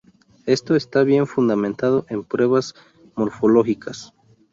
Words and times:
Esto 0.47 0.75
está 0.75 1.03
bien 1.03 1.27
fundamentado 1.27 2.07
en 2.09 2.23
pruebas 2.23 2.73
morfológicas. 3.15 4.11